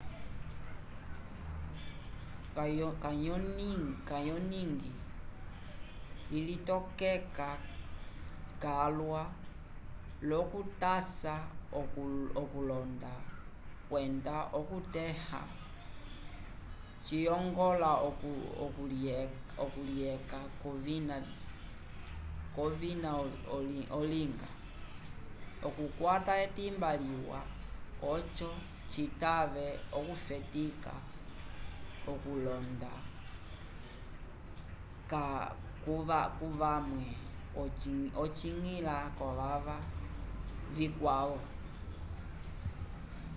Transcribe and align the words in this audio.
canyoning 4.09 4.81
ilitokeka 6.37 7.47
calwa 8.61 9.23
l’okutasa 10.27 11.35
okulonda 12.41 13.13
kwenda 13.89 14.35
okutẽha 14.59 15.41
ciyongola 17.05 17.91
okulyeca 19.55 20.39
k’ovina 22.55 23.11
olinga 23.99 24.49
okukwata 25.67 26.33
etimba 26.45 26.89
liwa 27.03 27.41
oco 28.13 28.49
citave 28.91 29.67
okufetika 29.97 30.93
okulonda 32.11 32.91
k’ovawe 35.85 37.09
okwiñgila 38.21 38.95
k’ovava 39.17 39.77
vikwavo 40.75 41.39